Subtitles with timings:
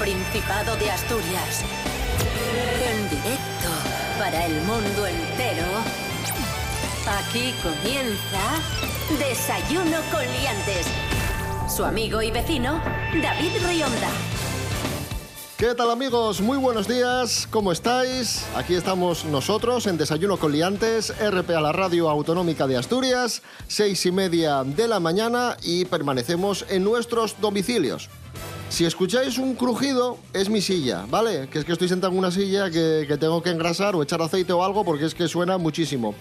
[0.00, 1.62] Principado de Asturias.
[2.82, 3.68] En directo
[4.18, 5.66] para el mundo entero.
[7.06, 8.62] Aquí comienza
[9.18, 10.86] Desayuno con Liantes.
[11.68, 12.80] Su amigo y vecino,
[13.22, 14.08] David Rionda.
[15.58, 16.40] ¿Qué tal amigos?
[16.40, 18.46] Muy buenos días, ¿cómo estáis?
[18.56, 24.06] Aquí estamos nosotros en Desayuno con Liantes, RP a la Radio Autonómica de Asturias, seis
[24.06, 28.08] y media de la mañana y permanecemos en nuestros domicilios.
[28.70, 31.48] Si escucháis un crujido, es mi silla, ¿vale?
[31.48, 34.22] Que es que estoy sentado en una silla que, que tengo que engrasar o echar
[34.22, 36.14] aceite o algo porque es que suena muchísimo.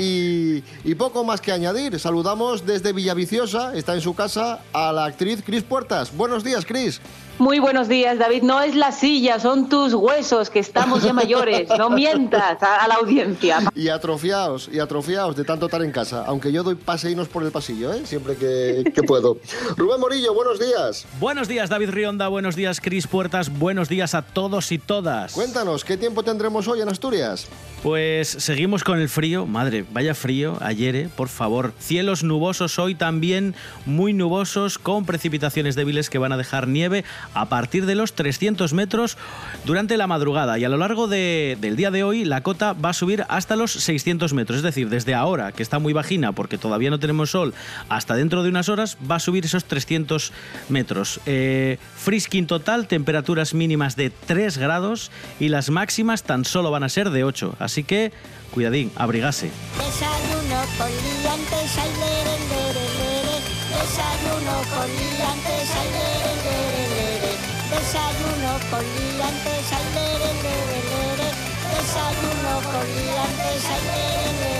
[0.00, 2.00] Y, y, poco más que añadir.
[2.00, 6.16] Saludamos desde Villaviciosa, está en su casa, a la actriz Cris Puertas.
[6.16, 7.02] Buenos días, Cris.
[7.40, 8.42] Muy buenos días, David.
[8.42, 11.70] No es la silla, son tus huesos, que estamos ya mayores.
[11.70, 13.60] No mientas a, a la audiencia.
[13.74, 16.22] Y atrofiaos, y atrofiaos de tanto estar en casa.
[16.26, 18.02] Aunque yo doy paseinos por el pasillo, ¿eh?
[18.04, 19.38] Siempre que, que puedo.
[19.78, 21.06] Rubén Morillo, buenos días.
[21.18, 22.28] Buenos días, David Rionda.
[22.28, 23.58] Buenos días, Cris Puertas.
[23.58, 25.32] Buenos días a todos y todas.
[25.32, 27.48] Cuéntanos, ¿qué tiempo tendremos hoy en Asturias?
[27.82, 29.46] Pues seguimos con el frío.
[29.46, 31.08] Madre, vaya frío ayer, ¿eh?
[31.14, 31.72] por favor.
[31.78, 33.54] Cielos nubosos hoy también,
[33.86, 38.72] muy nubosos, con precipitaciones débiles que van a dejar nieve a partir de los 300
[38.72, 39.16] metros
[39.64, 40.58] durante la madrugada.
[40.58, 43.56] Y a lo largo de, del día de hoy, la cota va a subir hasta
[43.56, 44.58] los 600 metros.
[44.58, 47.54] Es decir, desde ahora, que está muy bajina porque todavía no tenemos sol,
[47.88, 50.32] hasta dentro de unas horas va a subir esos 300
[50.68, 51.20] metros.
[51.26, 56.88] Eh, frisking total, temperaturas mínimas de 3 grados y las máximas tan solo van a
[56.88, 57.56] ser de 8.
[57.58, 58.12] Así que,
[58.50, 59.50] cuidadín, abrigase.
[59.76, 63.36] Desayuno con liantes, ay, lere, lere, lere.
[63.70, 67.32] Desayuno con liantes, ay, lere, lere, lere.
[67.70, 71.28] Desayuno con liantes, ay, lere, lere, lere.
[71.70, 74.59] Desayuno con liantes, ay, lere, lere.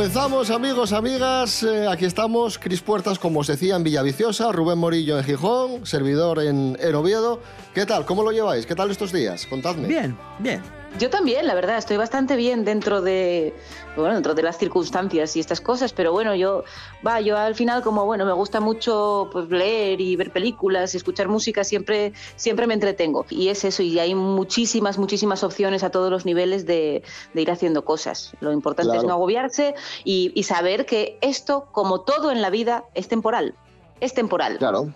[0.00, 1.62] Comenzamos, amigos, amigas.
[1.62, 6.42] Eh, aquí estamos, Cris Puertas, como os decía, en Villaviciosa, Rubén Morillo en Gijón, servidor
[6.42, 7.42] en, en Oviedo.
[7.74, 8.06] ¿Qué tal?
[8.06, 8.64] ¿Cómo lo lleváis?
[8.64, 9.44] ¿Qué tal estos días?
[9.46, 9.86] Contadme.
[9.86, 10.62] Bien, bien.
[10.98, 13.54] Yo también, la verdad, estoy bastante bien dentro de,
[13.96, 16.64] bueno, dentro de las circunstancias y estas cosas, pero bueno, yo,
[17.06, 20.96] va, yo al final como, bueno, me gusta mucho pues, leer y ver películas y
[20.96, 23.24] escuchar música, siempre, siempre me entretengo.
[23.30, 27.02] Y es eso, y hay muchísimas, muchísimas opciones a todos los niveles de,
[27.34, 28.32] de ir haciendo cosas.
[28.40, 29.00] Lo importante Claro.
[29.02, 29.74] es no agobiarse
[30.04, 33.54] y, y saber que esto, como todo en la vida, es temporal.
[34.00, 34.58] Es temporal.
[34.58, 34.92] Claro,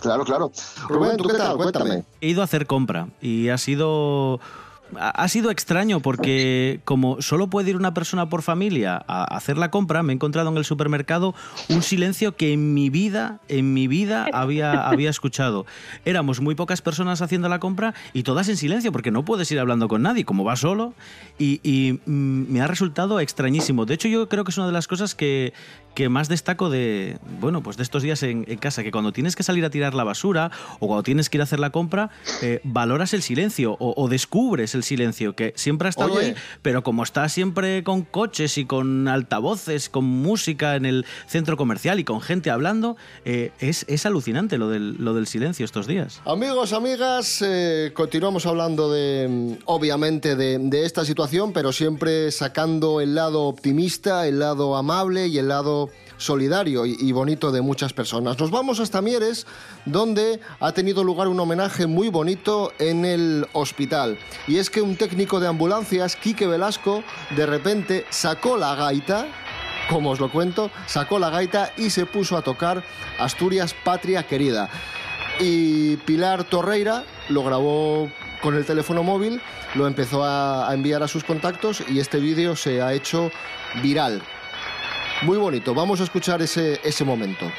[0.00, 0.50] claro, claro.
[0.88, 1.56] Rubén, ¿tú qué tal?
[1.56, 2.04] Cuéntame.
[2.20, 4.40] He ido a hacer compra y ha sido
[4.98, 9.70] ha sido extraño porque como solo puede ir una persona por familia a hacer la
[9.70, 11.34] compra, me he encontrado en el supermercado
[11.68, 15.66] un silencio que en mi vida, en mi vida había, había escuchado.
[16.04, 19.58] Éramos muy pocas personas haciendo la compra y todas en silencio porque no puedes ir
[19.58, 20.94] hablando con nadie, como va solo,
[21.38, 23.86] y, y, mm, me ha resultado extrañísimo.
[23.86, 25.52] De hecho, yo creo que es una de las cosas que,
[25.94, 29.34] que más destaco de, bueno, pues de estos días en, en casa, que cuando tienes
[29.34, 32.10] que salir a tirar la basura o cuando tienes que ir a hacer la compra,
[32.42, 36.26] eh, valoras el silencio o, o descubres el silencio, que siempre ha estado Oye.
[36.26, 41.56] ahí, pero como está siempre con coches y con altavoces, con música en el centro
[41.56, 45.86] comercial y con gente hablando, eh, es, es alucinante lo del, lo del silencio estos
[45.86, 46.20] días.
[46.24, 53.14] Amigos, amigas, eh, continuamos hablando de, obviamente, de, de esta situación, pero siempre sacando el
[53.14, 58.38] lado optimista, el lado amable y el lado solidario y, bonito de muchas personas.
[58.38, 59.46] Nos vamos hasta Mieres,
[59.84, 64.18] donde ha tenido lugar un homenaje muy bonito en el hospital.
[64.46, 67.02] Y es que un técnico de ambulancias, Quique Velasco,
[67.36, 69.26] de repente sacó la gaita
[69.88, 72.82] como os lo cuento, sacó la gaita y se puso a tocar
[73.18, 74.68] Asturias Patria Querida.
[75.38, 78.10] Y Pilar Torreira lo grabó
[78.42, 79.40] con el teléfono móvil,
[79.74, 83.30] lo empezó a, a enviar a sus contactos y este vídeo se ha hecho
[83.82, 84.22] viral.
[85.22, 87.50] Muy bonito, vamos a escuchar ese, ese momento.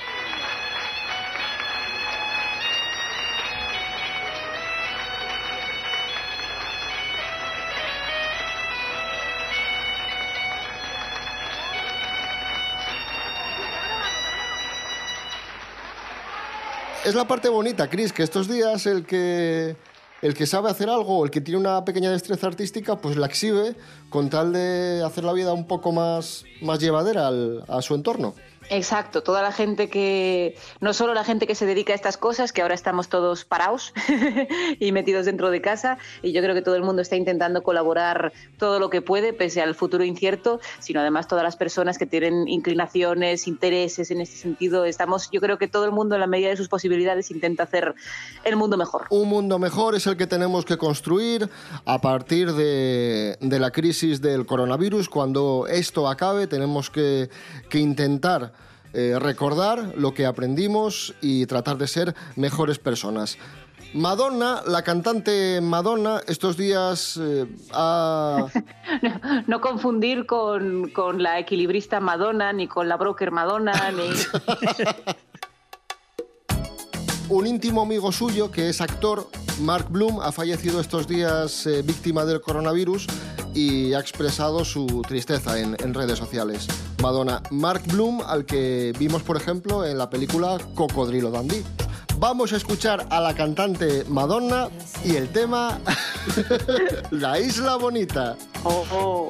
[17.04, 19.78] Es la parte bonita, Chris, que estos días el que
[20.22, 23.76] el que sabe hacer algo el que tiene una pequeña destreza artística, pues la exhibe
[24.10, 28.34] con tal de hacer la vida un poco más, más llevadera al- a su entorno.
[28.70, 32.52] Exacto, toda la gente que, no solo la gente que se dedica a estas cosas,
[32.52, 33.94] que ahora estamos todos parados
[34.80, 38.34] y metidos dentro de casa, y yo creo que todo el mundo está intentando colaborar
[38.58, 42.48] todo lo que puede, pese al futuro incierto, sino además todas las personas que tienen
[42.48, 44.84] inclinaciones, intereses en este sentido.
[44.86, 47.96] Estamos, yo creo que todo el mundo, en la medida de sus posibilidades, intenta hacer
[48.44, 49.06] el mundo mejor.
[49.10, 51.50] Un mundo mejor es el que tenemos que construir
[51.86, 55.08] a partir de, la crisis del coronavirus.
[55.08, 57.30] Cuando esto acabe, tenemos que
[57.72, 58.57] intentar
[58.94, 63.38] eh, recordar lo que aprendimos y tratar de ser mejores personas.
[63.94, 68.48] Madonna, la cantante Madonna, estos días eh, ha...
[69.02, 74.10] no, no confundir con, con la equilibrista Madonna, ni con la broker Madonna, ni...
[77.30, 79.28] Un íntimo amigo suyo, que es actor,
[79.60, 83.08] Mark Bloom, ha fallecido estos días eh, víctima del coronavirus
[83.58, 86.68] y ha expresado su tristeza en, redes sociales.
[87.02, 91.64] Madonna, Mark Bloom, al que vimos, por ejemplo, en la película Cocodrilo Dandy.
[92.20, 94.70] Vamos a escuchar a la cantante Madonna
[95.04, 95.80] y el tema
[97.12, 98.38] La Isla Bonita.
[98.64, 99.28] Oh, oh.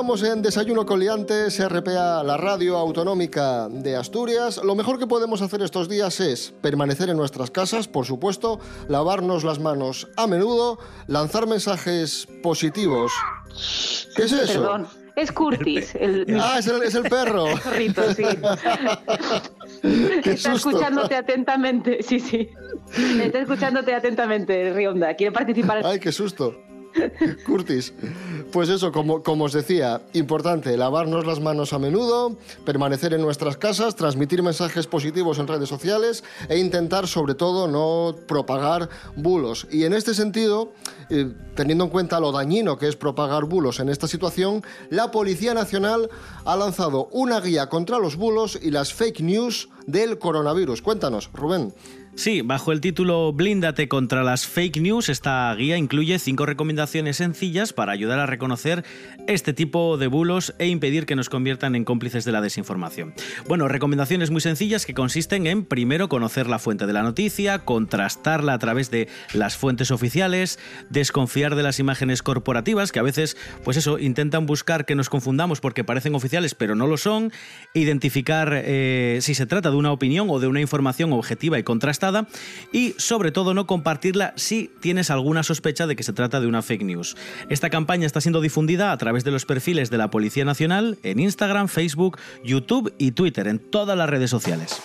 [0.00, 4.58] Continuamos en Desayuno con Liantes, RPA, la radio autonómica de Asturias.
[4.64, 9.44] Lo mejor que podemos hacer estos días es permanecer en nuestras casas, por supuesto, lavarnos
[9.44, 13.12] las manos a menudo, lanzar mensajes positivos.
[14.16, 14.62] ¿Qué es eso?
[14.62, 17.48] Perdón, es Curtis, el, Ah, es el, es el perro.
[17.50, 18.22] el perrito, sí.
[19.82, 20.70] Qué Está susto.
[20.70, 22.48] escuchándote atentamente, sí, sí.
[23.22, 25.12] Está escuchándote atentamente, Rionda.
[25.12, 25.84] Quiere participar.
[25.84, 26.56] Ay, qué susto.
[27.46, 27.92] Curtis.
[28.52, 33.96] Pues eso, como, os decía, importante lavarnos las manos a menudo, permanecer en nuestras casas,
[33.96, 39.66] transmitir mensajes positivos en redes sociales e intentar sobre todo no propagar bulos.
[39.70, 40.72] Y en este sentido,
[41.10, 45.54] eh, teniendo en cuenta lo dañino que es propagar bulos en esta situación, la Policía
[45.54, 46.10] Nacional
[46.44, 50.82] ha lanzado una guía contra los bulos y las fake news del coronavirus.
[50.82, 51.72] Cuéntanos, Rubén.
[52.20, 57.72] Sí, bajo el título Blíndate contra las fake news, esta guía incluye cinco recomendaciones sencillas
[57.72, 58.84] para ayudar a reconocer
[59.26, 63.14] este tipo de bulos e impedir que nos conviertan en cómplices de la desinformación.
[63.48, 68.52] Bueno, recomendaciones muy sencillas que consisten en primero conocer la fuente de la noticia, contrastarla
[68.52, 70.58] a través de las fuentes oficiales,
[70.90, 75.62] desconfiar de las imágenes corporativas que a veces, pues eso, intentan buscar que nos confundamos
[75.62, 77.32] porque parecen oficiales pero no lo son,
[77.72, 82.09] identificar eh, si se trata de una opinión o de una información objetiva y contrastada
[82.72, 86.62] y sobre todo no compartirla si tienes alguna sospecha de que se trata de una
[86.62, 87.16] fake news.
[87.48, 91.20] Esta campaña está siendo difundida a través de los perfiles de la Policía Nacional en
[91.20, 94.80] Instagram, Facebook, YouTube y Twitter, en todas las redes sociales.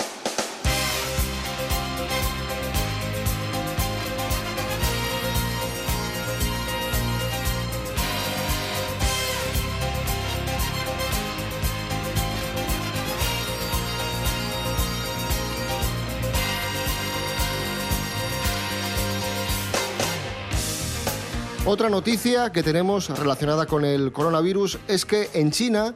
[21.67, 25.95] Otra noticia que tenemos relacionada con el coronavirus es que en China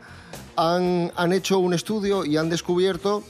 [0.56, 3.24] han, han hecho un estudio y han descubierto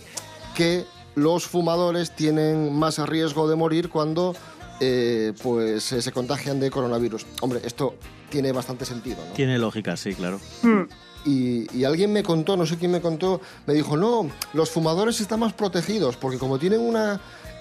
[0.56, 4.38] que los fumadores tienen más riesgo de morir cuando
[4.80, 7.26] eh, pues eh, se contagian de coronavirus.
[7.42, 7.96] Hombre, esto
[8.30, 9.34] tiene bastante sentido, ¿no?
[9.34, 10.40] Tiene lógica, sí, claro.
[11.26, 15.20] Y, y alguien me contó, no sé quién me contó, me dijo, no, los fumadores
[15.20, 17.20] están más protegidos porque como tienen una...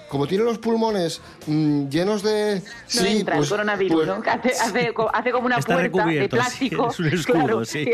[0.09, 2.61] Como tienen los pulmones mm, llenos de...
[2.95, 4.23] No entra pues- el coronavirus, pues- ¿no?
[4.25, 6.89] Hace, hace, hace como una Está puerta de sí, plástico.
[6.89, 7.85] es un escudo, claro, sí.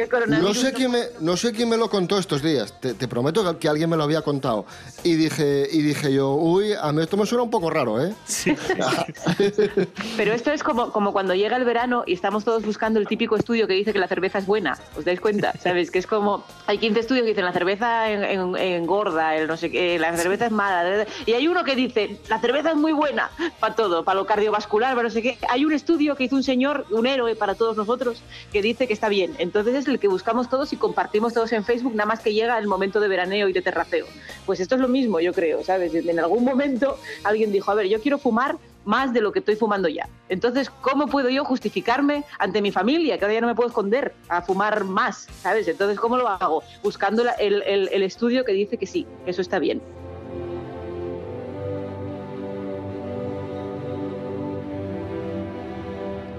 [0.42, 2.80] No sé, quién me, no sé quién me lo contó estos días.
[2.80, 4.66] Te, te prometo que, que alguien me lo había contado.
[5.04, 8.14] Y dije, y dije yo, uy, a mí esto me suena un poco raro, ¿eh?
[8.26, 8.56] Sí.
[10.18, 13.36] Pero esto es como, como cuando llega el verano y estamos todos buscando el típico
[13.36, 14.78] estudio que dice que la cerveza es buena.
[14.98, 15.54] ¿Os dais cuenta?
[15.62, 15.92] ¿Sabes?
[15.92, 16.44] Que es como.
[16.68, 20.16] Hay 15 estudios que dicen la cerveza en- en- engorda, el no sé qué, la
[20.16, 21.06] cerveza es mala.
[21.26, 24.96] Y hay uno que dice la cerveza es muy buena para todo, para lo cardiovascular,
[24.96, 25.38] para no sé.
[25.50, 28.22] Hay un estudio que hizo un señor, un héroe para todos nosotros,
[28.52, 29.36] que dice que está bien.
[29.38, 32.58] Entonces es el que buscamos todos y compartimos todos en Facebook, nada más que llega
[32.58, 34.06] el momento de veraneo y de terraceo.
[34.46, 35.94] Pues esto es lo mismo, yo creo, ¿sabes?
[35.94, 39.56] En algún momento alguien dijo, a ver, yo quiero fumar más de lo que estoy
[39.56, 40.08] fumando ya.
[40.30, 43.18] Entonces, ¿cómo puedo yo justificarme ante mi familia?
[43.18, 45.68] Que ahora ya no me puedo esconder a fumar más, ¿sabes?
[45.68, 46.62] Entonces, ¿cómo lo hago?
[46.84, 49.82] Buscando el- el estudio que dice que sí, que eso está bien.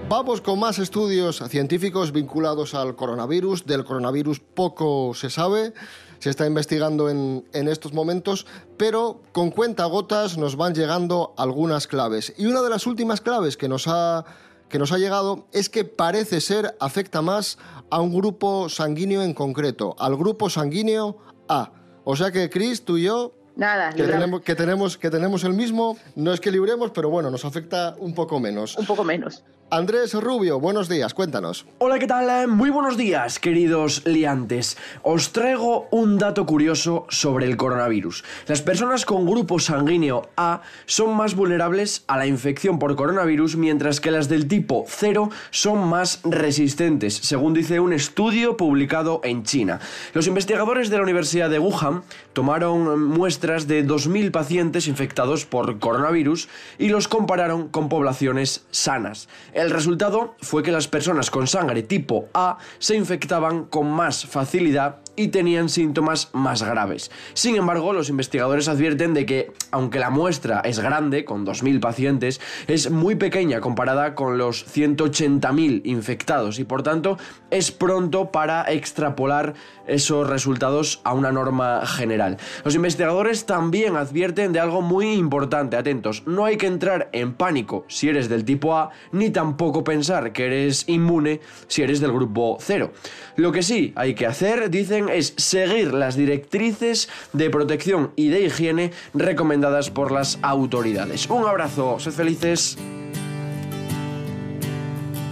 [0.09, 3.65] Vamos con más estudios científicos vinculados al coronavirus.
[3.65, 5.73] Del coronavirus poco se sabe,
[6.19, 8.45] se está investigando en, en estos momentos,
[8.77, 12.33] pero con cuentagotas nos van llegando algunas claves.
[12.37, 14.23] Y una de las últimas claves que nos ha,
[14.69, 17.57] que nos ha llegado es que parece ser afecta más
[17.89, 21.17] a un grupo sanguíneo en concreto, al grupo sanguíneo
[21.49, 21.73] A.
[22.05, 25.53] O sea que, Chris, tú y yo Nada, que tenemos, que, tenemos, que tenemos el
[25.53, 28.77] mismo, no es que libremos, pero bueno, nos afecta un poco menos.
[28.77, 29.43] un poco menos.
[29.69, 31.65] Andrés Rubio, buenos días, cuéntanos.
[31.79, 32.47] Hola, ¿qué tal?
[32.47, 34.77] Muy buenos días, queridos liantes.
[35.03, 38.23] Os traigo un dato curioso sobre el coronavirus.
[38.47, 43.99] Las personas con grupo sanguíneo A son más vulnerables a la infección por coronavirus, mientras
[43.99, 49.81] que las del tipo 0 son más resistentes, según dice un estudio publicado en China.
[50.13, 56.47] Los investigadores de la Universidad de Wuhan tomaron muestras de 2.000 pacientes infectados por coronavirus
[56.79, 59.27] y los compararon con poblaciones sanas.
[59.57, 64.99] El resultado fue que las personas con sangre tipo A se infectaban con más facilidad
[65.17, 67.11] y tenían síntomas más graves.
[67.33, 72.39] Sin embargo, los investigadores advierten de que, aunque la muestra es grande, con 2.000 pacientes,
[72.67, 77.17] es muy pequeña comparada con los 180.000 infectados y por tanto
[77.49, 79.55] es pronto para extrapolar
[79.87, 82.37] esos resultados a una norma general.
[82.63, 87.85] Los investigadores también advierten de algo muy importante, atentos, no hay que entrar en pánico
[87.87, 92.57] si eres del tipo A, ni tampoco pensar que eres inmune si eres del grupo
[92.59, 92.91] 0.
[93.37, 98.41] Lo que sí hay que hacer, dicen, es seguir las directrices de protección y de
[98.41, 101.29] higiene recomendadas por las autoridades.
[101.29, 102.77] Un abrazo, sed felices.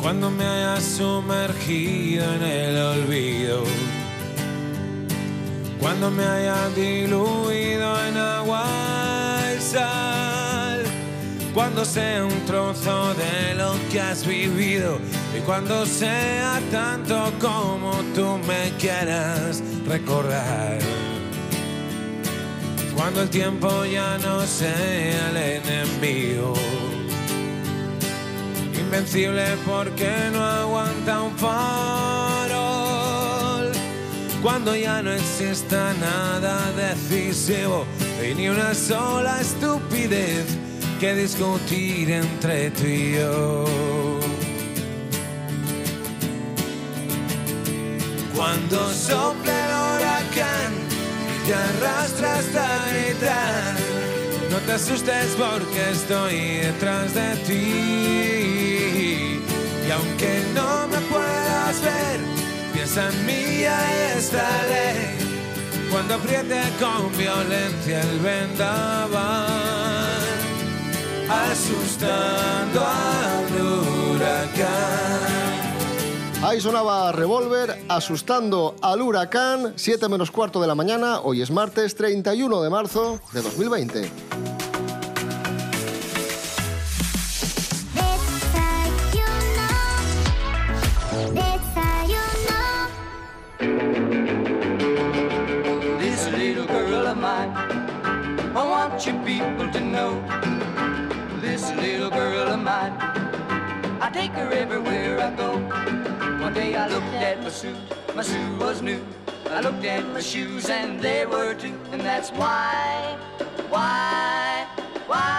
[0.02, 3.64] Cuando me haya sumergido en el olvido,
[5.80, 8.66] cuando me haya diluido en agua
[9.56, 10.84] y sal,
[11.56, 15.00] cuando sea un trozo de lo que has vivido
[15.36, 20.80] y cuando sea tanto como tú me quieras recordar.
[22.96, 26.54] Cuando el tiempo ya no sea el enemigo
[28.80, 32.56] invencible porque no aguanta un farol.
[34.42, 37.86] Cuando ya no exista nada decisivo
[38.24, 40.46] y ni una sola estupidez
[41.00, 44.15] que discutir entre tú y yo.
[48.36, 50.74] Cuando sople el huracán
[51.34, 53.76] y te arrastra hasta gritar.
[54.52, 57.66] No te asustes porque estoy detrás de ti.
[59.88, 62.20] Y aunque no me puedas ver,
[62.74, 65.16] piensa en mí y ahí estaré.
[65.90, 69.16] Cuando apriete con violencia el vendaval,
[71.30, 75.25] asustando al huracán.
[76.46, 81.96] Ahí sonaba Revolver asustando al huracán, 7 menos cuarto de la mañana, hoy es martes
[81.96, 84.02] 31 de marzo de 2020.
[84.02, 84.12] Desayuno,
[91.34, 92.62] desayuno.
[96.00, 97.56] This little girl of mine,
[98.56, 100.22] I want you people to know.
[101.42, 102.94] This little girl of mine,
[104.00, 104.95] I take her everywhere
[106.96, 107.76] looked at my suit,
[108.16, 109.00] my suit was new.
[109.52, 113.18] I looked at my shoes and they were too, and that's why,
[113.70, 114.66] why,
[115.08, 115.34] why.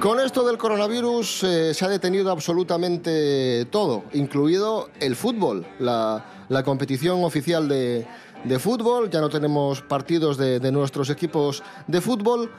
[0.00, 6.62] Con esto del coronavirus eh, se ha detenido absolutamente todo, incluido el fútbol, la, la
[6.62, 8.06] competición oficial de,
[8.44, 9.08] de fútbol.
[9.08, 12.50] Ya no tenemos partidos de, de nuestros equipos de fútbol.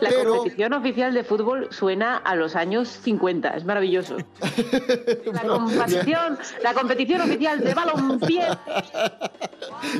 [0.00, 4.16] La pero competición oficial de fútbol suena a los años 50, es maravilloso.
[5.32, 8.42] La competición, la competición oficial de balompié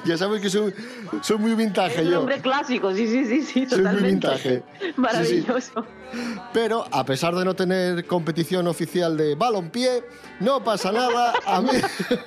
[0.05, 0.75] ya sabes que soy,
[1.23, 2.21] soy muy vintage es un yo.
[2.21, 4.29] hombre clásico, sí, sí, sí, sí, Soy muy totalmente.
[4.29, 4.63] vintage.
[4.97, 5.87] Maravilloso.
[6.53, 10.05] Pero a pesar de no tener competición oficial de balompié,
[10.41, 11.83] no pasa nada, ami-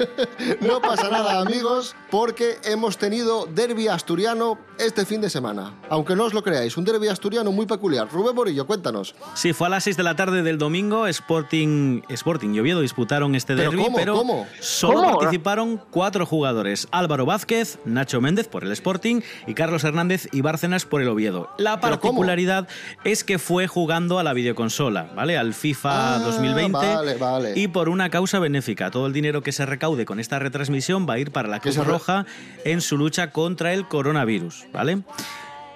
[0.62, 5.74] no pasa nada, amigos, porque hemos tenido derby asturiano este fin de semana.
[5.90, 8.08] Aunque no os lo creáis, un derby asturiano muy peculiar.
[8.12, 9.16] Rubén Morillo, cuéntanos.
[9.34, 11.08] Sí, fue a las 6 de la tarde del domingo.
[11.08, 13.96] Sporting, Sporting y Oviedo disputaron este ¿Pero derby, cómo?
[13.98, 14.48] pero ¿Cómo?
[14.60, 15.18] solo ¿Cómo?
[15.20, 20.86] participaron cuatro jugadores: Álvaro Vázquez, Nacho Méndez por el Sporting y Carlos Hernández y Bárcenas
[20.86, 21.50] por el Oviedo.
[21.58, 22.68] La particularidad
[23.04, 25.38] es que fue jugando a la videoconsola, ¿vale?
[25.38, 27.54] Al FIFA Ah, 2020 vale, vale.
[27.60, 28.90] y por una causa benéfica.
[28.90, 31.76] Todo el dinero que se recaude con esta retransmisión va a ir para la Cruz
[31.76, 32.26] Roja
[32.64, 35.00] en su lucha contra el coronavirus, ¿vale?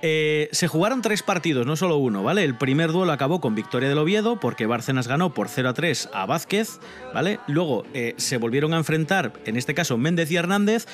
[0.01, 2.45] Eh, se jugaron tres partidos, no solo uno, ¿vale?
[2.45, 6.09] El primer duelo acabó con victoria del Oviedo porque Bárcenas ganó por 0 a 3
[6.13, 6.79] a Vázquez,
[7.13, 7.41] ¿vale?
[7.47, 10.87] Luego eh, se volvieron a enfrentar, en este caso Méndez y Hernández,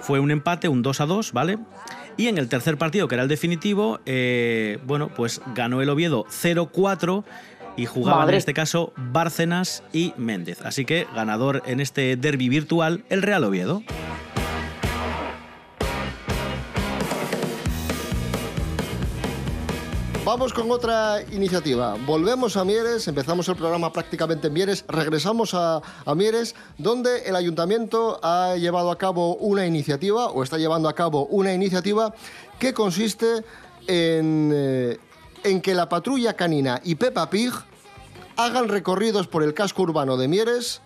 [0.00, 1.58] fue un empate, un 2 a 2, ¿vale?
[2.16, 6.26] Y en el tercer partido, que era el definitivo, eh, bueno, pues ganó el Oviedo
[6.28, 7.24] 0-4
[7.76, 8.34] y jugaban Madre.
[8.34, 10.60] en este caso Bárcenas y Méndez.
[10.62, 13.82] Así que ganador en este derby virtual, el Real Oviedo.
[20.22, 21.96] Vamos con otra iniciativa.
[22.06, 25.80] Volvemos a Mieres, empezamos el programa prácticamente en Mieres, regresamos a,
[26.14, 31.24] Mieres, donde el ayuntamiento ha llevado a cabo una iniciativa, o está llevando a cabo
[31.26, 32.14] una iniciativa,
[32.58, 33.44] que consiste
[33.86, 34.98] en, eh,
[35.42, 37.52] en que la patrulla canina y Peppa Pig
[38.36, 40.82] hagan recorridos por el casco urbano de Mieres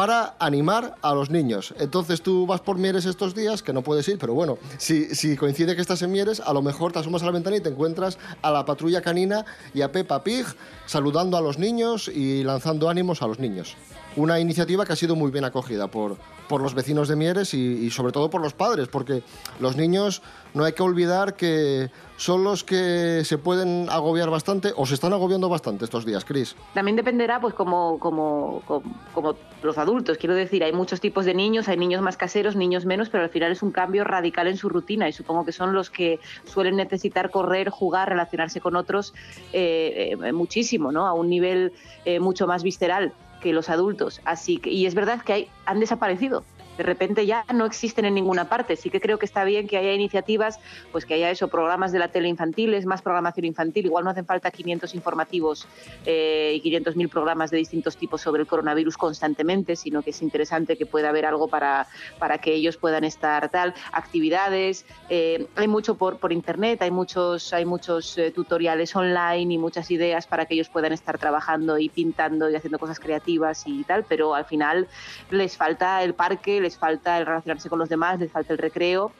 [0.00, 1.74] para animar a los niños.
[1.78, 5.76] Entonces tú vas por Mieres estos días, que no puedes ir, pero bueno, si, coincide
[5.76, 8.16] que estás en Mieres, a lo mejor te asomas a la ventana y te encuentras
[8.40, 10.46] a la patrulla canina y a Peppa Pig
[10.86, 13.76] saludando a los niños y lanzando ánimos a los niños.
[14.16, 16.16] Una iniciativa que ha sido muy bien acogida por,
[16.50, 19.22] por los vecinos de Mieres y, y sobre todo por los padres, porque
[19.60, 20.20] los niños
[20.52, 25.12] no hay que olvidar que son los que se pueden agobiar bastante o se están
[25.12, 26.56] agobiando bastante estos días, Cris.
[26.74, 28.82] También dependerá, pues, como, como, como,
[29.14, 30.18] como los adultos.
[30.18, 33.30] Quiero decir, hay muchos tipos de niños, hay niños más caseros, niños menos, pero al
[33.30, 36.76] final es un cambio radical en su rutina y supongo que son los que suelen
[36.76, 39.14] necesitar correr, jugar, relacionarse con otros
[39.52, 41.06] eh, eh, muchísimo, ¿no?
[41.06, 41.72] A un nivel
[42.04, 44.20] eh, mucho más visceral que los adultos.
[44.24, 46.44] Así que, y es verdad que hay, han desaparecido.
[46.80, 48.74] De repente ya no existen en ninguna parte.
[48.74, 50.58] Sí que creo que está bien que haya iniciativas,
[50.92, 53.84] pues que haya eso, programas de la tele infantiles, más programación infantil.
[53.84, 55.68] Igual no hacen falta 500 informativos
[56.06, 60.78] eh, y 500.000 programas de distintos tipos sobre el coronavirus constantemente, sino que es interesante
[60.78, 61.86] que pueda haber algo para,
[62.18, 63.74] para que ellos puedan estar tal.
[63.92, 69.58] Actividades, eh, hay mucho por, por internet, hay muchos, hay muchos eh, tutoriales online y
[69.58, 73.84] muchas ideas para que ellos puedan estar trabajando y pintando y haciendo cosas creativas y
[73.84, 74.88] tal, pero al final
[75.30, 79.12] les falta el parque, falta el relacionarse con los demás, les falta el recreo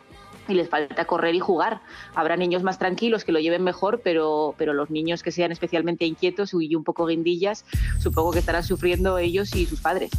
[0.48, 1.80] y les falta correr y jugar.
[2.14, 6.04] Habrá niños más tranquilos que lo lleven mejor, pero, pero los niños que sean especialmente
[6.04, 7.64] inquietos y un poco guindillas,
[7.98, 10.10] supongo que estarán sufriendo ellos y sus padres.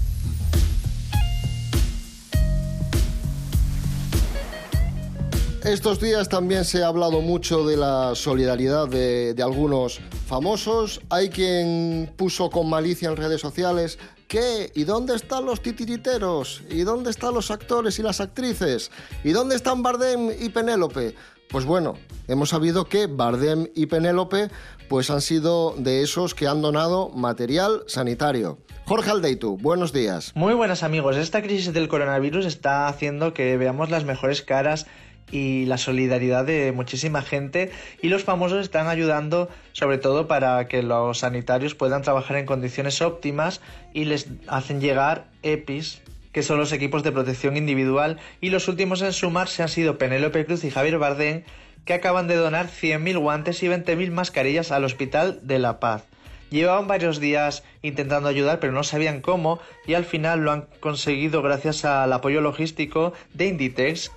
[5.63, 11.01] Estos días también se ha hablado mucho de la solidaridad de, algunos famosos.
[11.11, 14.71] Hay quien puso con malicia en redes sociales ¿Qué?
[14.75, 16.63] ¿Y dónde están los titiriteros?
[16.69, 18.89] ¿Y dónde están los actores y las actrices?
[19.25, 21.15] ¿Y dónde están Bardem y Penélope?
[21.49, 21.95] Pues bueno,
[22.29, 24.49] hemos sabido que Bardem y Penélope
[24.87, 28.57] pues han sido de esos que han donado material sanitario.
[28.85, 30.31] Jorge Aldeitu, buenos días.
[30.33, 34.87] Muy buenas amigos, esta crisis del coronavirus está haciendo que veamos las mejores caras
[35.31, 40.83] y la solidaridad de muchísima gente y los famosos están ayudando sobre todo para que
[40.83, 43.61] los sanitarios puedan trabajar en condiciones óptimas
[43.93, 49.01] y les hacen llegar EPIs que son los equipos de protección individual y los últimos
[49.01, 51.43] en sumarse han sido Penélope Cruz y Javier Bardem
[51.85, 56.03] que acaban de donar 100.000 guantes y 20.000 mascarillas al Hospital de La Paz.
[56.51, 61.41] Llevaban varios días intentando ayudar, pero no sabían cómo, y al final lo han conseguido
[61.41, 64.11] gracias al apoyo logístico de Inditex,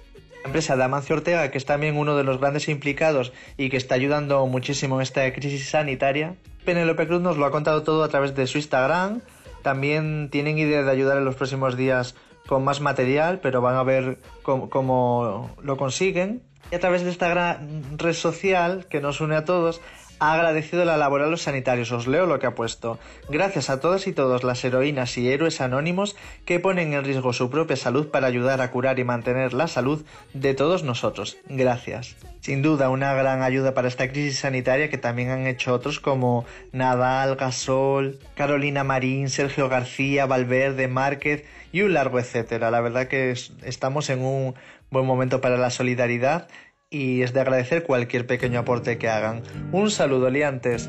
[0.45, 3.95] empresa de Amancio Ortega, que es también uno de los grandes implicados y que está
[3.95, 6.37] ayudando muchísimo en esta crisis sanitaria.
[6.65, 9.21] Penélope Cruz nos lo ha contado todo a través de su Instagram.
[9.63, 12.15] También tienen idea de ayudar en los próximos días
[12.47, 16.43] con más material, pero van a ver cómo, cómo lo consiguen.
[16.71, 19.81] Y a través de esta gran red social que nos une a todos,
[20.21, 21.93] ha agradecido la labor a los sanitarios.
[21.93, 22.99] Os leo lo que ha puesto.
[23.29, 27.51] Gracias a todas y todos las heroínas y héroes anónimos que ponen en riesgo su
[27.51, 31.37] propia salud para ayudar a curar y mantener la salud de todos nosotros.
[31.49, 32.17] Gracias.
[32.41, 36.45] Sin duda, una gran ayuda para esta crisis sanitaria que también han hecho otros como
[36.73, 42.71] Nadal, Gasol, Carolina Marín, Sergio García, Valverde, Márquez y un largo etcétera.
[42.71, 44.55] La verdad que es- estamos en un
[44.91, 46.47] buen momento para la solidaridad
[46.95, 49.43] y es de agradecer cualquier pequeño aporte que hagan.
[49.73, 50.89] Un saludo, liantes.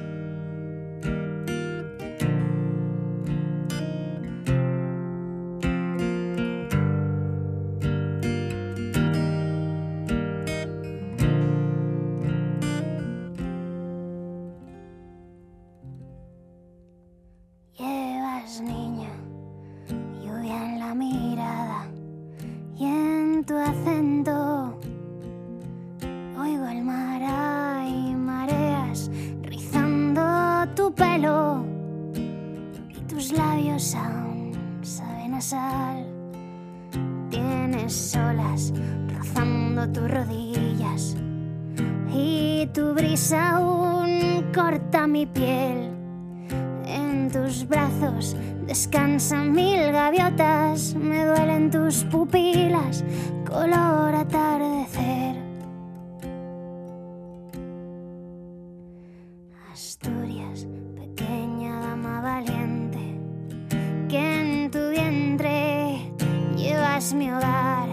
[67.13, 67.87] Mi hogar.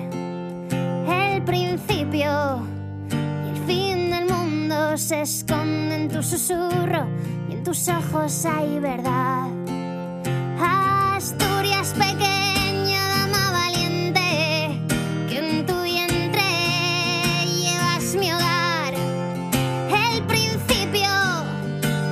[0.72, 2.62] El principio
[3.10, 7.06] y el fin del mundo se esconde en tu susurro
[7.48, 9.48] y en tus ojos hay verdad.
[10.58, 14.80] Asturias pequeña dama valiente,
[15.28, 16.42] que en tu vientre
[17.60, 18.94] llevas mi hogar.
[20.14, 21.10] El principio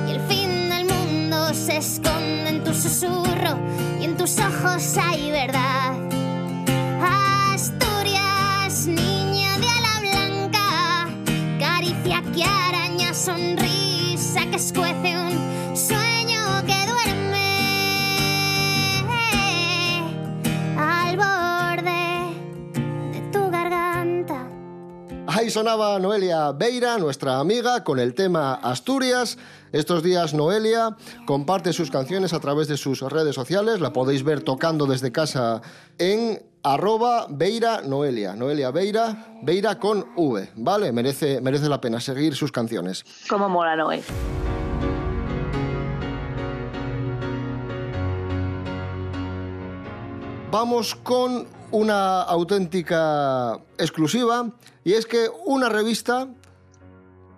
[0.07, 3.57] y el fin del mundo se esconde en tu susurro
[3.99, 6.00] y en tus ojos hay verdad.
[13.21, 13.60] sunrise.
[25.41, 29.39] Ahí sonaba Noelia Beira, nuestra amiga, con el tema Asturias.
[29.71, 33.79] Estos días Noelia comparte sus canciones a través de sus redes sociales.
[33.79, 35.63] La podéis ver tocando desde casa
[35.97, 38.35] en arroba Beira Noelia.
[38.35, 40.91] Noelia Beira, Beira con V, ¿vale?
[40.91, 43.03] Merece, merece la pena seguir sus canciones.
[43.27, 44.03] Cómo mola, Noé.
[50.51, 54.51] Vamos con una auténtica exclusiva
[54.83, 56.27] y es que una revista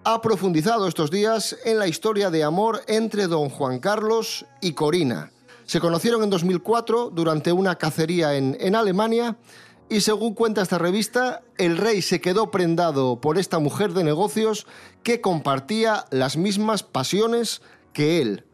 [0.03, 5.31] ha profundizado estos días en la historia de amor entre don Juan Carlos y Corina.
[5.65, 9.37] Se conocieron en 2004 durante una cacería en, en Alemania
[9.89, 14.65] y según cuenta esta revista, el rey se quedó prendado por esta mujer de negocios
[15.03, 17.61] que compartía las mismas pasiones
[17.93, 18.45] que él.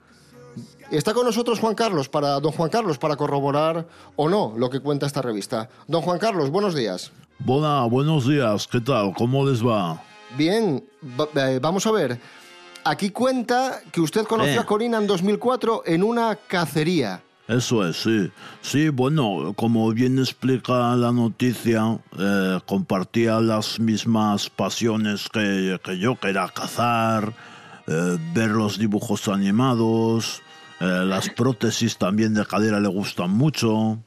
[0.91, 4.79] Está con nosotros Juan Carlos para don Juan Carlos para corroborar o no lo que
[4.79, 5.69] cuenta esta revista.
[5.87, 7.11] Don Juan Carlos, buenos días.
[7.37, 9.13] Buena, buenos días, ¿qué tal?
[9.15, 10.01] ¿Cómo les va?
[10.35, 10.83] Bien,
[11.35, 12.19] eh, vamos a ver.
[12.83, 14.59] Aquí cuenta que usted conoció Eh.
[14.59, 17.21] a Corina en 2004 en una cacería.
[17.47, 18.31] Eso es, sí.
[18.61, 26.15] Sí, bueno, como bien explica la noticia, eh, compartía las mismas pasiones que, que yo,
[26.15, 27.33] que era cazar,
[27.87, 30.41] eh, ver los dibujos animados,
[30.81, 33.99] eh, las prótesis también de cadera le gustan mucho.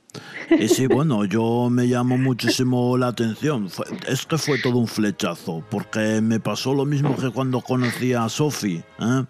[0.50, 3.70] Y sí, bueno, yo me llamó muchísimo la atención.
[3.70, 8.12] Fue- es que fue todo un flechazo, porque me pasó lo mismo que cuando conocí
[8.12, 8.84] a Sophie.
[9.00, 9.24] ¿eh?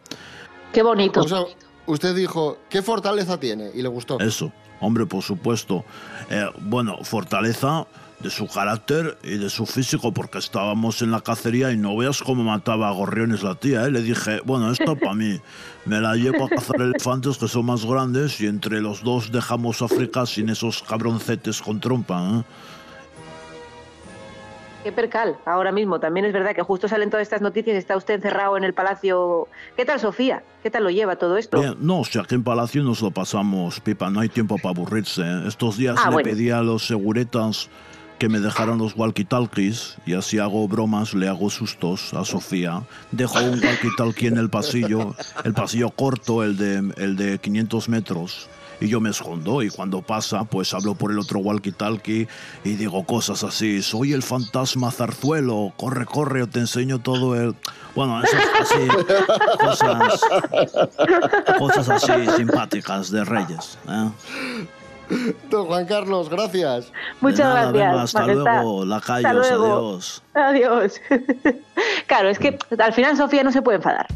[0.72, 1.20] Qué bonito.
[1.20, 1.42] O sea,
[1.87, 3.70] usted dijo, ¿qué fortaleza tiene?
[3.74, 4.18] Y le gustó.
[4.18, 5.85] Eso, hombre, por supuesto.
[6.31, 7.87] Eh, bueno, fortaleza
[8.22, 12.22] de su carácter y de su físico, porque estábamos en la cacería y no veas
[12.22, 13.90] cómo mataba a gorriones la tía, ¿eh?
[13.90, 15.40] Le dije, bueno, esto para mí.
[15.85, 19.82] Me la llevo a cazar elefantes que son más grandes y entre los dos dejamos
[19.82, 22.42] África sin esos cabroncetes con trompa, ¿eh?
[24.85, 26.00] Qué percal, ahora mismo.
[26.00, 28.74] También es verdad que justo salen todas estas noticias y está usted encerrado en el
[28.74, 29.46] palacio.
[29.76, 30.42] ¿Qué tal, Sofía?
[30.61, 31.61] ¿Qué tal lo lleva todo esto?
[31.61, 35.22] Bien, no, si aquí en Palacio nos lo pasamos, Pipa, no hay tiempo para aburrirse.
[35.22, 35.44] ¿eh?
[35.46, 36.30] Estos días Ah, le bueno.
[36.30, 37.68] pedí a los seguretas
[38.22, 42.85] que me dejaran los walkie-talkies y así hago bromas, le hago sustos a Sofía.
[43.11, 48.48] Dejo un walkie-talkie en el pasillo, el pasillo corto, el de, el de 500 metros.
[48.80, 52.28] Y yo me escondo y cuando pasa, pues hablo por el otro walkie-talkie
[52.62, 53.82] y digo cosas así.
[53.82, 57.56] Soy el fantasma zarzuelo, corre, corre, o te enseño todo el...
[57.96, 58.88] Bueno, esas así,
[59.58, 60.20] cosas,
[61.58, 63.78] cosas así simpáticas de Reyes.
[63.88, 64.11] ¿eh?
[65.51, 66.92] Don Juan Carlos, gracias.
[67.20, 67.72] Muchas nada, gracias.
[67.72, 68.62] venga, hasta majestad.
[68.62, 69.64] luego, lacayos, Hasta luego.
[69.75, 70.22] adiós.
[70.35, 71.01] Adiós.
[72.07, 74.07] claro, es que al final Sofía no se puede enfadar.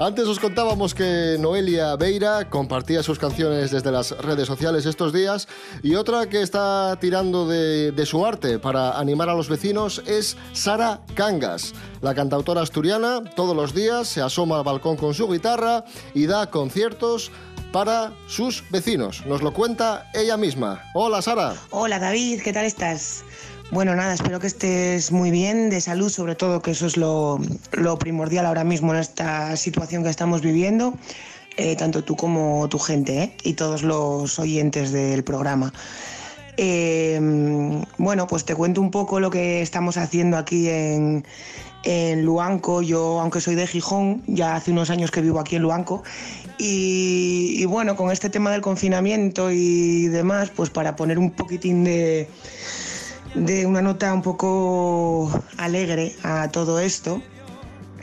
[0.00, 5.46] Antes os contábamos que Noelia Beira compartía sus canciones desde las redes sociales estos días
[5.82, 11.02] y otra que está tirando de, su arte para animar a los vecinos es Sara
[11.12, 11.74] Cangas.
[12.00, 15.84] La cantautora asturiana todos los días se asoma al balcón con su guitarra
[16.14, 17.30] y da conciertos
[17.70, 19.26] para sus vecinos.
[19.26, 20.82] Nos lo cuenta ella misma.
[20.94, 21.56] Hola Sara.
[21.68, 23.22] Hola David, ¿qué tal estás?
[23.72, 27.38] Bueno, nada, espero que estés muy bien, de salud sobre todo, que eso es lo,
[28.00, 30.94] primordial ahora mismo en esta situación que estamos viviendo,
[31.56, 33.36] eh, tanto tú como tu gente ¿eh?
[33.44, 35.72] y todos los oyentes del programa.
[36.56, 37.20] Eh,
[37.96, 41.24] bueno, pues te cuento un poco lo que estamos haciendo aquí en,
[41.84, 42.82] en Luanco.
[42.82, 46.02] Yo, aunque soy de Gijón, ya hace unos años que vivo aquí en Luanco.
[46.58, 52.28] Y bueno, con este tema del confinamiento y demás, pues para poner un poquitín de,
[53.34, 57.22] de una nota un poco alegre a todo esto,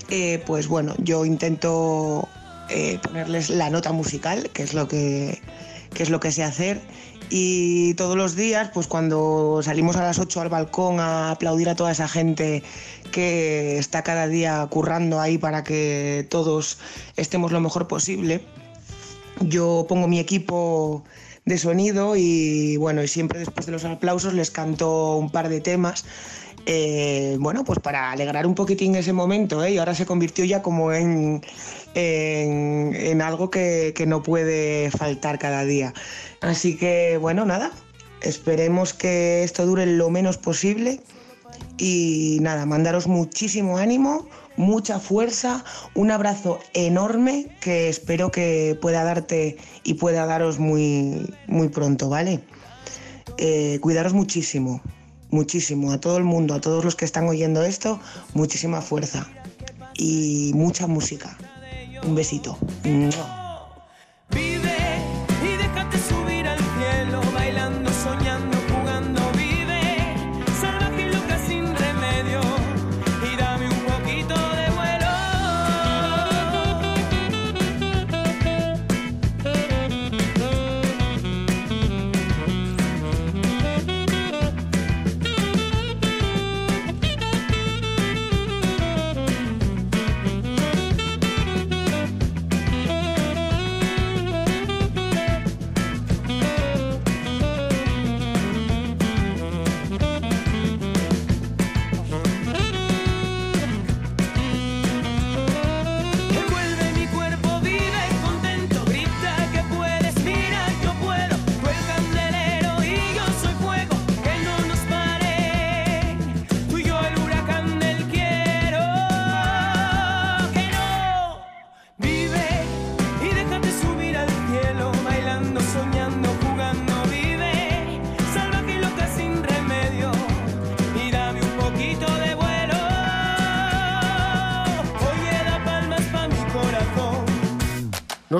[0.09, 2.27] eh, pues bueno, yo intento
[2.69, 5.41] eh, ponerles la nota musical, que es lo que,
[5.93, 6.81] que es lo que sé hacer.
[7.29, 11.75] Y todos los días, pues cuando salimos a las 8 al balcón a aplaudir a
[11.75, 12.63] toda esa gente
[13.11, 16.77] que está cada día currando ahí para que todos
[17.17, 18.45] estemos lo mejor posible,
[19.41, 21.03] yo pongo mi equipo
[21.47, 25.61] de sonido y bueno, y siempre después de los aplausos les canto un par de
[25.61, 26.05] temas.
[26.67, 29.71] eh, bueno, pues para alegrar un poquitín ese momento, ¿eh?
[29.71, 31.41] y ahora se convirtió ya como en,
[31.95, 35.93] en, en algo que, que no puede faltar cada día.
[36.41, 37.71] Así que bueno, nada,
[38.21, 40.99] esperemos que esto dure lo menos posible
[41.77, 44.27] y nada, mandaros muchísimo ánimo,
[44.57, 51.69] mucha fuerza, un abrazo enorme que espero que pueda darte y pueda daros muy, muy
[51.69, 52.41] pronto, ¿vale?
[53.37, 54.81] Eh, cuidaros muchísimo,
[55.29, 57.99] muchísimo, a todo el mundo, a todos los que están oyendo esto,
[58.33, 59.27] muchísima fuerza
[59.93, 61.37] y mucha música.
[62.03, 62.57] Un besito.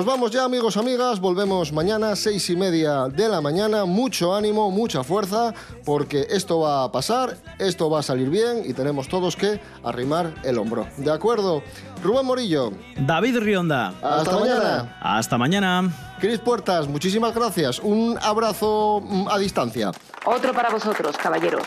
[0.08, 1.20] Vamos ya, amigos, amigas.
[1.20, 3.84] Volvemos mañana, seis y media de la mañana.
[3.84, 5.52] Mucho ánimo, mucha fuerza,
[5.84, 10.32] porque esto va a pasar, esto va a salir bien y tenemos todos que arrimar
[10.44, 10.86] el hombro.
[10.96, 11.62] ¿De acuerdo?
[12.02, 12.72] Rubén Morillo.
[12.96, 13.92] David Rionda.
[14.02, 14.98] Hasta mañana.
[15.02, 15.92] Hasta mañana.
[16.18, 17.78] Cris Puertas, muchísimas gracias.
[17.78, 19.90] Un abrazo mm, a distancia.
[20.24, 21.64] Otro para vosotros, caballeros.